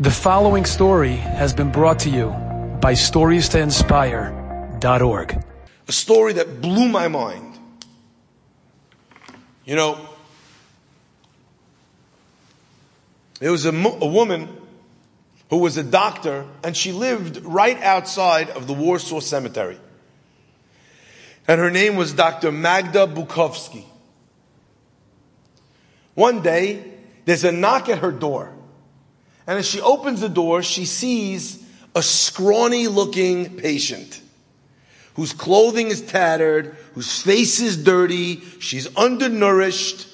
The 0.00 0.12
following 0.12 0.64
story 0.64 1.16
has 1.16 1.52
been 1.52 1.72
brought 1.72 1.98
to 2.00 2.08
you 2.08 2.28
by 2.80 2.92
StoriesToInspire.org. 2.92 5.44
A 5.88 5.92
story 5.92 6.32
that 6.34 6.60
blew 6.60 6.86
my 6.86 7.08
mind. 7.08 7.58
You 9.64 9.74
know, 9.74 9.98
there 13.40 13.50
was 13.50 13.64
a, 13.64 13.72
mo- 13.72 13.98
a 14.00 14.06
woman 14.06 14.48
who 15.50 15.58
was 15.58 15.76
a 15.76 15.82
doctor, 15.82 16.46
and 16.62 16.76
she 16.76 16.92
lived 16.92 17.44
right 17.44 17.82
outside 17.82 18.50
of 18.50 18.68
the 18.68 18.74
Warsaw 18.74 19.18
Cemetery. 19.18 19.80
And 21.48 21.60
her 21.60 21.72
name 21.72 21.96
was 21.96 22.12
Dr. 22.12 22.52
Magda 22.52 23.08
Bukowski. 23.08 23.82
One 26.14 26.40
day, 26.40 26.84
there's 27.24 27.42
a 27.42 27.50
knock 27.50 27.88
at 27.88 27.98
her 27.98 28.12
door. 28.12 28.54
And 29.48 29.58
as 29.58 29.66
she 29.66 29.80
opens 29.80 30.20
the 30.20 30.28
door, 30.28 30.62
she 30.62 30.84
sees 30.84 31.64
a 31.96 32.02
scrawny 32.02 32.86
looking 32.86 33.56
patient 33.56 34.20
whose 35.14 35.32
clothing 35.32 35.88
is 35.88 36.02
tattered, 36.02 36.76
whose 36.92 37.22
face 37.22 37.58
is 37.58 37.82
dirty, 37.82 38.40
she's 38.60 38.94
undernourished. 38.94 40.06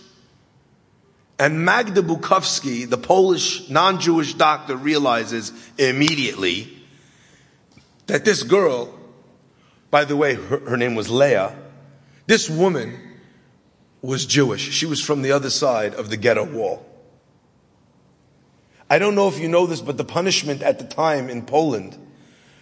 And 1.37 1.65
Magda 1.65 2.01
Bukowski, 2.01 2.88
the 2.88 2.97
Polish 2.97 3.69
non-Jewish 3.69 4.34
doctor, 4.34 4.77
realizes 4.77 5.52
immediately 5.79 6.79
that 8.07 8.24
this 8.24 8.45
girl, 8.45 8.96
by 9.91 10.05
the 10.05 10.16
way, 10.16 10.35
her, 10.35 10.60
her 10.60 10.77
name 10.77 10.95
was 10.95 11.10
Leah, 11.10 11.57
this 12.27 12.48
woman 12.48 12.96
was 14.01 14.27
Jewish. 14.27 14.71
She 14.71 14.87
was 14.87 15.01
from 15.01 15.23
the 15.23 15.32
other 15.32 15.51
side 15.51 15.93
of 15.95 16.09
the 16.09 16.16
ghetto 16.16 16.45
wall. 16.45 16.94
I 18.88 18.98
don't 18.98 19.15
know 19.15 19.29
if 19.29 19.38
you 19.38 19.48
know 19.48 19.66
this, 19.66 19.80
but 19.80 19.97
the 19.97 20.05
punishment 20.05 20.62
at 20.62 20.79
the 20.79 20.84
time 20.84 21.29
in 21.30 21.43
Poland 21.43 21.97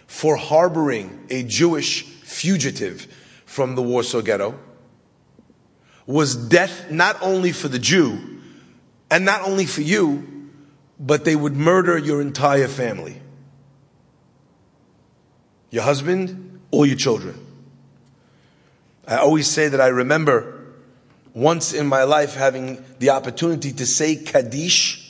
for 0.06 0.36
harboring 0.36 1.26
a 1.30 1.42
Jewish 1.42 2.02
fugitive 2.02 3.06
from 3.44 3.74
the 3.74 3.82
Warsaw 3.82 4.20
Ghetto 4.20 4.58
was 6.06 6.36
death 6.36 6.90
not 6.90 7.20
only 7.22 7.52
for 7.52 7.68
the 7.68 7.78
Jew 7.78 8.40
and 9.10 9.24
not 9.24 9.42
only 9.42 9.66
for 9.66 9.82
you, 9.82 10.50
but 10.98 11.24
they 11.24 11.34
would 11.34 11.56
murder 11.56 11.98
your 11.98 12.20
entire 12.20 12.68
family. 12.68 13.20
Your 15.70 15.82
husband, 15.82 16.60
all 16.70 16.86
your 16.86 16.96
children. 16.96 17.38
I 19.06 19.16
always 19.16 19.48
say 19.48 19.68
that 19.68 19.80
I 19.80 19.88
remember 19.88 20.60
once 21.34 21.72
in 21.72 21.86
my 21.86 22.04
life 22.04 22.34
having 22.34 22.84
the 22.98 23.10
opportunity 23.10 23.72
to 23.72 23.86
say 23.86 24.16
Kaddish 24.16 25.01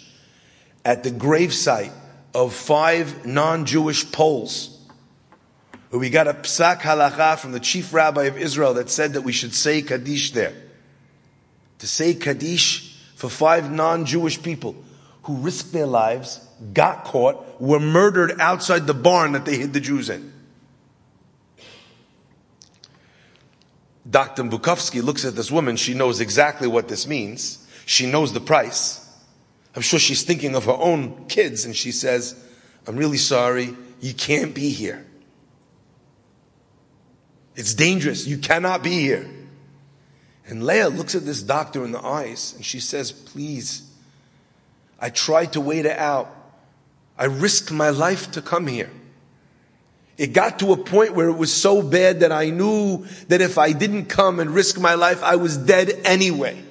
at 0.84 1.02
the 1.02 1.10
gravesite 1.10 1.92
of 2.34 2.54
five 2.54 3.26
non-Jewish 3.26 4.10
Poles. 4.12 4.78
Where 5.90 6.00
we 6.00 6.10
got 6.10 6.26
a 6.26 6.34
psak 6.34 6.80
halacha 6.80 7.38
from 7.38 7.52
the 7.52 7.60
chief 7.60 7.92
rabbi 7.92 8.24
of 8.24 8.38
Israel 8.38 8.74
that 8.74 8.88
said 8.88 9.12
that 9.12 9.22
we 9.22 9.32
should 9.32 9.54
say 9.54 9.82
Kaddish 9.82 10.32
there. 10.32 10.54
To 11.78 11.86
say 11.86 12.14
Kaddish 12.14 12.96
for 13.14 13.28
five 13.28 13.70
non-Jewish 13.70 14.42
people 14.42 14.74
who 15.24 15.36
risked 15.36 15.72
their 15.72 15.86
lives, 15.86 16.40
got 16.72 17.04
caught, 17.04 17.60
were 17.60 17.78
murdered 17.78 18.40
outside 18.40 18.86
the 18.86 18.94
barn 18.94 19.32
that 19.32 19.44
they 19.44 19.56
hid 19.56 19.72
the 19.72 19.80
Jews 19.80 20.10
in. 20.10 20.32
Dr. 24.08 24.42
Bukowski 24.44 25.02
looks 25.02 25.24
at 25.24 25.36
this 25.36 25.50
woman. 25.50 25.76
She 25.76 25.94
knows 25.94 26.20
exactly 26.20 26.66
what 26.66 26.88
this 26.88 27.06
means. 27.06 27.66
She 27.86 28.10
knows 28.10 28.32
the 28.32 28.40
price. 28.40 29.01
I'm 29.74 29.82
sure 29.82 29.98
she's 29.98 30.22
thinking 30.22 30.54
of 30.54 30.66
her 30.66 30.72
own 30.72 31.26
kids 31.26 31.64
and 31.64 31.74
she 31.74 31.92
says, 31.92 32.42
I'm 32.86 32.96
really 32.96 33.18
sorry. 33.18 33.74
You 34.00 34.12
can't 34.12 34.54
be 34.54 34.70
here. 34.70 35.06
It's 37.54 37.74
dangerous. 37.74 38.26
You 38.26 38.38
cannot 38.38 38.82
be 38.82 39.00
here. 39.00 39.28
And 40.46 40.64
Leah 40.64 40.88
looks 40.88 41.14
at 41.14 41.24
this 41.24 41.42
doctor 41.42 41.84
in 41.84 41.92
the 41.92 42.04
eyes 42.04 42.54
and 42.56 42.64
she 42.64 42.80
says, 42.80 43.12
please, 43.12 43.90
I 44.98 45.10
tried 45.10 45.52
to 45.54 45.60
wait 45.60 45.86
it 45.86 45.98
out. 45.98 46.34
I 47.16 47.24
risked 47.24 47.70
my 47.70 47.90
life 47.90 48.32
to 48.32 48.42
come 48.42 48.66
here. 48.66 48.90
It 50.18 50.28
got 50.28 50.58
to 50.58 50.72
a 50.72 50.76
point 50.76 51.14
where 51.14 51.28
it 51.28 51.36
was 51.36 51.52
so 51.52 51.82
bad 51.82 52.20
that 52.20 52.32
I 52.32 52.50
knew 52.50 53.06
that 53.28 53.40
if 53.40 53.58
I 53.58 53.72
didn't 53.72 54.06
come 54.06 54.40
and 54.40 54.50
risk 54.50 54.78
my 54.78 54.94
life, 54.94 55.22
I 55.22 55.36
was 55.36 55.56
dead 55.56 55.90
anyway. 56.04 56.62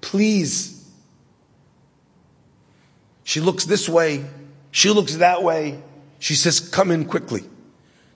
Please. 0.00 0.81
She 3.32 3.40
looks 3.40 3.64
this 3.64 3.88
way. 3.88 4.26
She 4.72 4.90
looks 4.90 5.16
that 5.16 5.42
way. 5.42 5.82
She 6.18 6.34
says, 6.34 6.60
come 6.60 6.90
in 6.90 7.06
quickly. 7.06 7.42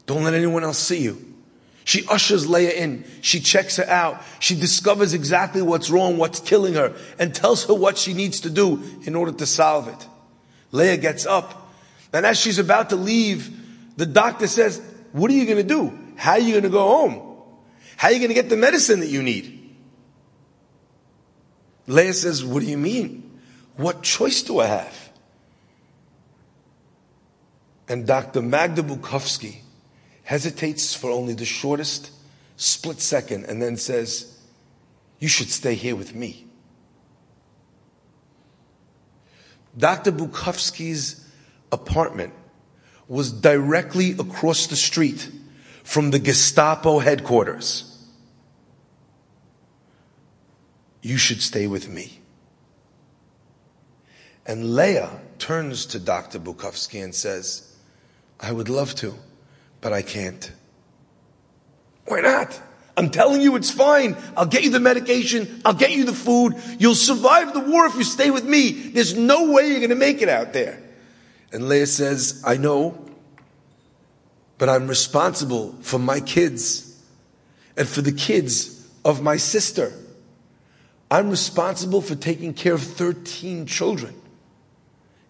Don't 0.05 0.25
let 0.25 0.35
anyone 0.35 0.63
else 0.63 0.79
see 0.79 1.01
you. 1.01 1.35
She 1.85 2.07
ushers 2.07 2.47
Leah 2.47 2.73
in. 2.73 3.05
She 3.23 3.41
checks 3.41 3.79
her 3.79 3.89
out. 3.89 4.23
She 4.41 4.55
discovers 4.55 5.15
exactly 5.15 5.63
what's 5.63 5.89
wrong, 5.89 6.19
what's 6.19 6.41
killing 6.41 6.75
her, 6.75 6.95
and 7.19 7.35
tells 7.35 7.65
her 7.65 7.73
what 7.73 7.97
she 7.97 8.13
needs 8.13 8.41
to 8.43 8.51
do 8.51 8.83
in 9.07 9.15
order 9.15 9.33
to 9.33 9.47
solve 9.47 9.89
it. 9.89 10.07
Leah 10.71 10.99
gets 10.99 11.25
up 11.25 11.63
and 12.13 12.27
as 12.27 12.39
she's 12.39 12.59
about 12.59 12.91
to 12.91 12.97
leave, 12.97 13.97
the 13.97 14.05
doctor 14.05 14.47
says, 14.47 14.83
what 15.13 15.31
are 15.31 15.35
you 15.35 15.47
going 15.47 15.57
to 15.57 15.63
do? 15.63 15.99
How 16.17 16.33
are 16.33 16.39
you 16.39 16.53
going 16.53 16.65
to 16.65 16.69
go 16.69 16.87
home? 16.87 17.39
How 17.97 18.09
are 18.09 18.13
you 18.13 18.19
going 18.19 18.29
to 18.29 18.35
get 18.35 18.51
the 18.51 18.57
medicine 18.59 19.01
that 19.01 19.09
you 19.09 19.23
need? 19.23 19.75
Leah 21.87 22.13
says, 22.13 22.45
what 22.45 22.61
do 22.61 22.67
you 22.67 22.77
mean? 22.77 23.41
What 23.77 24.03
choice 24.03 24.43
do 24.43 24.61
I 24.61 24.67
have? 24.67 25.06
And 27.89 28.07
Dr. 28.07 28.43
Magda 28.43 28.83
Bukowski 28.83 29.59
hesitates 30.25 30.95
for 30.95 31.11
only 31.11 31.35
the 31.35 31.45
shortest 31.45 32.11
split 32.57 33.01
second 33.01 33.45
and 33.45 33.63
then 33.63 33.77
says, 33.77 34.37
you 35.19 35.29
should 35.29 35.51
stay 35.51 35.75
here 35.75 35.95
with 35.97 36.15
me. 36.15 36.47
Dr. 39.77 40.11
Bukowski's 40.11 41.27
apartment 41.71 42.33
was 43.09 43.31
directly 43.31 44.13
across 44.13 44.67
the 44.67 44.77
street 44.77 45.31
from 45.85 46.11
the 46.11 46.19
Gestapo 46.19 46.99
headquarters. 46.99 47.93
You 51.03 51.19
should 51.19 51.41
stay 51.41 51.67
with 51.67 51.89
me. 51.89 52.21
And 54.45 54.75
Leah 54.75 55.21
turns 55.39 55.87
to 55.87 55.99
Dr. 55.99 56.39
Bukowski 56.39 57.03
and 57.03 57.15
says, 57.15 57.76
I 58.41 58.53
would 58.53 58.69
love 58.69 58.95
to, 58.97 59.15
but 59.81 59.93
I 59.93 60.03
can't. 60.03 60.51
Why 62.07 62.21
not? 62.21 62.61
I'm 62.97 63.11
telling 63.11 63.43
you 63.43 63.57
it's 63.57 63.71
fine. 63.71 64.17
I'll 64.37 64.47
get 64.47 64.65
you 64.65 64.71
the 64.71 64.81
medication. 64.81 65.61
I'll 65.65 65.75
get 65.75 65.93
you 65.93 66.05
the 66.05 66.15
food. 66.15 66.55
You'll 66.79 66.95
survive 66.95 67.53
the 67.53 67.61
war 67.61 67.87
if 67.87 67.95
you 67.95 68.05
stay 68.05 68.31
with 68.31 68.45
me. 68.45 68.71
There's 68.71 69.15
no 69.15 69.53
way 69.53 69.69
you're 69.69 69.79
going 69.79 69.91
to 69.91 69.97
make 69.97 70.23
it 70.23 70.29
out 70.29 70.53
there. 70.53 70.83
And 71.53 71.69
Leah 71.69 71.87
says, 71.87 72.43
I 72.47 72.57
know, 72.57 72.99
but 74.59 74.69
I'm 74.69 74.89
responsible 74.89 75.73
for 75.83 75.99
my 75.99 76.21
kids 76.21 76.99
and 77.77 77.87
for 77.87 78.01
the 78.01 78.13
kids 78.13 78.89
of 79.05 79.23
my 79.23 79.37
sister. 79.37 79.93
I'm 81.11 81.31
responsible 81.31 82.01
for 82.01 82.15
taking 82.15 82.55
care 82.55 82.75
of 82.75 82.83
13 82.83 83.67
children. 83.67 84.15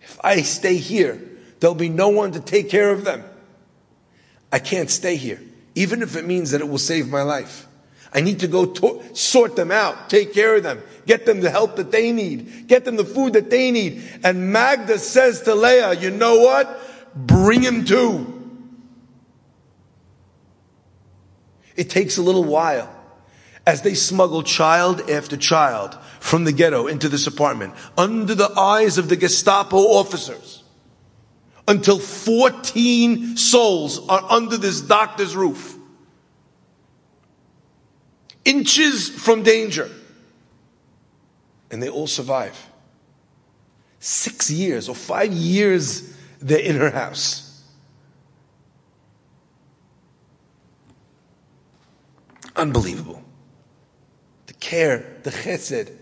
If 0.00 0.19
I 0.23 0.43
stay 0.43 0.77
here, 0.77 1.21
there'll 1.61 1.75
be 1.75 1.89
no 1.89 2.09
one 2.09 2.33
to 2.33 2.41
take 2.41 2.69
care 2.69 2.91
of 2.91 3.05
them. 3.05 3.25
I 4.53 4.59
can't 4.59 4.91
stay 4.91 5.17
here, 5.17 5.41
even 5.75 6.03
if 6.03 6.17
it 6.17 6.27
means 6.27 6.53
that 6.53 6.61
it 6.61 6.69
will 6.69 6.78
save 6.78 7.09
my 7.09 7.22
life. 7.22 7.67
I 8.12 8.21
need 8.21 8.41
to 8.41 8.49
go 8.49 8.67
to- 8.67 9.03
sort 9.12 9.56
them 9.56 9.71
out, 9.71 10.09
take 10.09 10.33
care 10.33 10.56
of 10.56 10.62
them, 10.62 10.83
get 11.06 11.27
them 11.27 11.41
the 11.41 11.50
help 11.50 11.77
that 11.77 11.91
they 11.91 12.12
need, 12.12 12.67
get 12.67 12.84
them 12.84 12.97
the 12.97 13.05
food 13.05 13.34
that 13.34 13.50
they 13.50 13.71
need. 13.71 14.03
And 14.25 14.53
Magda 14.53 14.99
says 14.99 15.43
to 15.43 15.55
Leah, 15.55 15.94
you 15.94 16.11
know 16.11 16.38
what? 16.38 16.81
Bring 17.14 17.62
him 17.62 17.85
too. 17.85 18.32
It 21.76 21.91
takes 21.91 22.17
a 22.17 22.23
little 22.23 22.44
while 22.44 22.91
as 23.67 23.82
they 23.82 23.94
smuggle 23.94 24.43
child 24.43 25.11
after 25.11 25.37
child 25.37 25.94
from 26.20 26.44
the 26.44 26.52
ghetto 26.52 26.87
into 26.87 27.09
this 27.09 27.26
apartment 27.26 27.75
under 27.99 28.35
the 28.35 28.50
eyes 28.59 28.97
of 28.97 29.09
the 29.09 29.17
Gestapo 29.17 29.76
officers 29.76 30.62
until 31.68 31.98
14 31.98 33.36
souls 33.36 34.06
are 34.08 34.24
under 34.30 34.56
this 34.56 34.80
doctor's 34.80 35.34
roof. 35.34 35.76
Inches 38.44 39.08
from 39.08 39.42
danger. 39.42 39.90
And 41.70 41.82
they 41.82 41.88
all 41.88 42.06
survive. 42.06 42.70
Six 43.98 44.50
years 44.50 44.88
or 44.88 44.94
five 44.94 45.32
years 45.32 46.14
they're 46.40 46.60
in 46.60 46.76
her 46.76 46.90
house. 46.90 47.64
Unbelievable. 52.54 53.22
The 54.46 54.54
care, 54.54 55.18
the 55.24 55.30
chesed 55.30 55.92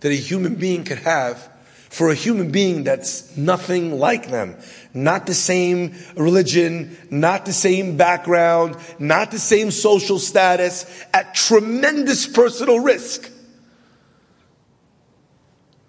that 0.00 0.12
a 0.12 0.14
human 0.14 0.56
being 0.56 0.84
could 0.84 0.98
have 0.98 1.50
for 1.94 2.10
a 2.10 2.14
human 2.14 2.50
being 2.50 2.82
that's 2.82 3.36
nothing 3.36 4.00
like 4.00 4.28
them. 4.28 4.56
Not 4.92 5.26
the 5.26 5.34
same 5.34 5.94
religion, 6.16 6.98
not 7.08 7.46
the 7.46 7.52
same 7.52 7.96
background, 7.96 8.76
not 8.98 9.30
the 9.30 9.38
same 9.38 9.70
social 9.70 10.18
status, 10.18 11.04
at 11.14 11.36
tremendous 11.36 12.26
personal 12.26 12.80
risk. 12.80 13.30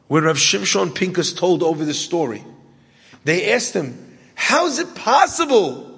When 0.07 0.25
Rav 0.25 0.37
Shimshon 0.37 0.93
Pincus 0.93 1.33
told 1.33 1.63
over 1.63 1.83
the 1.83 1.95
story, 1.95 2.43
they 3.23 3.51
asked 3.51 3.73
him, 3.73 4.19
how 4.35 4.67
is 4.67 4.77
it 4.77 4.93
possible 4.93 5.91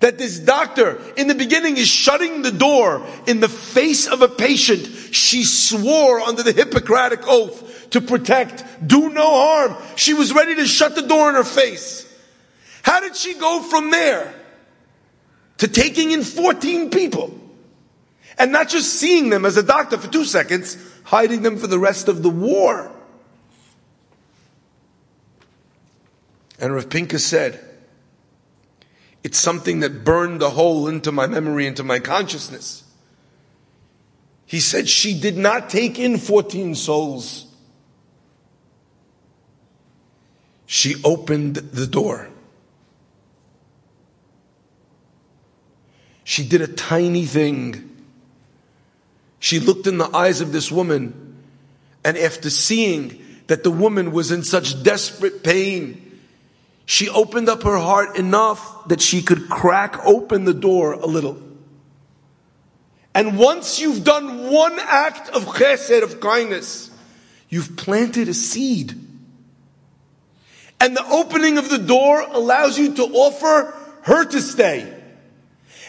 that 0.00 0.18
this 0.18 0.38
doctor 0.38 1.00
in 1.16 1.26
the 1.26 1.34
beginning 1.34 1.78
is 1.78 1.88
shutting 1.88 2.42
the 2.42 2.52
door 2.52 3.02
in 3.26 3.40
the 3.40 3.48
face 3.48 4.06
of 4.08 4.20
a 4.20 4.28
patient 4.28 4.86
she 5.14 5.42
swore 5.42 6.20
under 6.20 6.42
the 6.42 6.52
Hippocratic 6.52 7.26
oath 7.26 7.65
to 7.96 8.02
protect, 8.02 8.62
do 8.86 9.08
no 9.08 9.24
harm. 9.24 9.76
She 9.96 10.12
was 10.12 10.34
ready 10.34 10.54
to 10.56 10.66
shut 10.66 10.94
the 10.94 11.00
door 11.00 11.30
in 11.30 11.34
her 11.34 11.44
face. 11.44 12.04
How 12.82 13.00
did 13.00 13.16
she 13.16 13.32
go 13.32 13.62
from 13.62 13.90
there 13.90 14.34
to 15.58 15.66
taking 15.66 16.10
in 16.10 16.22
14 16.22 16.90
people? 16.90 17.40
And 18.38 18.52
not 18.52 18.68
just 18.68 18.92
seeing 18.92 19.30
them 19.30 19.46
as 19.46 19.56
a 19.56 19.62
doctor 19.62 19.96
for 19.96 20.12
two 20.12 20.26
seconds, 20.26 20.76
hiding 21.04 21.40
them 21.40 21.56
for 21.56 21.68
the 21.68 21.78
rest 21.78 22.06
of 22.08 22.22
the 22.22 22.28
war. 22.28 22.92
And 26.60 26.74
Rav 26.74 26.90
Pincus 26.90 27.24
said, 27.24 27.58
it's 29.24 29.38
something 29.38 29.80
that 29.80 30.04
burned 30.04 30.42
a 30.42 30.50
hole 30.50 30.86
into 30.86 31.10
my 31.12 31.26
memory, 31.26 31.66
into 31.66 31.82
my 31.82 31.98
consciousness. 31.98 32.84
He 34.44 34.60
said 34.60 34.86
she 34.86 35.18
did 35.18 35.38
not 35.38 35.70
take 35.70 35.98
in 35.98 36.18
14 36.18 36.74
souls. 36.74 37.45
She 40.66 40.96
opened 41.04 41.56
the 41.56 41.86
door. 41.86 42.28
She 46.24 46.44
did 46.46 46.60
a 46.60 46.66
tiny 46.66 47.24
thing. 47.24 47.96
She 49.38 49.60
looked 49.60 49.86
in 49.86 49.98
the 49.98 50.14
eyes 50.14 50.40
of 50.40 50.50
this 50.52 50.72
woman, 50.72 51.36
and 52.04 52.18
after 52.18 52.50
seeing 52.50 53.22
that 53.46 53.62
the 53.62 53.70
woman 53.70 54.10
was 54.10 54.32
in 54.32 54.42
such 54.42 54.82
desperate 54.82 55.44
pain, 55.44 56.20
she 56.84 57.08
opened 57.08 57.48
up 57.48 57.62
her 57.62 57.78
heart 57.78 58.16
enough 58.16 58.88
that 58.88 59.00
she 59.00 59.22
could 59.22 59.48
crack 59.48 60.04
open 60.04 60.44
the 60.44 60.54
door 60.54 60.94
a 60.94 61.06
little. 61.06 61.40
And 63.14 63.38
once 63.38 63.80
you've 63.80 64.02
done 64.02 64.50
one 64.50 64.78
act 64.80 65.28
of 65.30 65.46
chesed, 65.46 66.02
of 66.02 66.20
kindness, 66.20 66.90
you've 67.48 67.76
planted 67.76 68.28
a 68.28 68.34
seed. 68.34 69.05
And 70.80 70.96
the 70.96 71.06
opening 71.06 71.58
of 71.58 71.70
the 71.70 71.78
door 71.78 72.20
allows 72.20 72.78
you 72.78 72.94
to 72.96 73.02
offer 73.02 73.74
her 74.02 74.24
to 74.24 74.40
stay. 74.40 74.92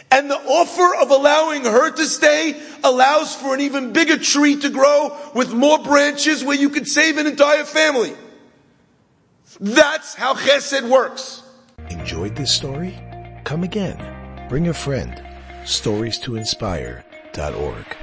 And 0.09 0.31
the 0.31 0.37
offer 0.37 0.95
of 1.01 1.11
allowing 1.11 1.65
her 1.65 1.91
to 1.91 2.05
stay 2.05 2.59
allows 2.83 3.35
for 3.35 3.53
an 3.53 3.61
even 3.61 3.91
bigger 3.91 4.17
tree 4.17 4.55
to 4.61 4.69
grow 4.69 5.17
with 5.35 5.53
more 5.53 5.79
branches 5.79 6.43
where 6.43 6.55
you 6.55 6.69
could 6.69 6.87
save 6.87 7.17
an 7.17 7.27
entire 7.27 7.65
family. 7.65 8.13
That's 9.59 10.15
how 10.15 10.35
chesed 10.35 10.87
works. 10.87 11.43
Enjoyed 11.89 12.35
this 12.35 12.53
story? 12.53 12.97
Come 13.43 13.63
again. 13.63 14.47
Bring 14.47 14.67
a 14.69 14.73
friend. 14.73 15.21
Stories 15.65 16.17
to 16.19 16.37
inspire.org. 16.37 17.97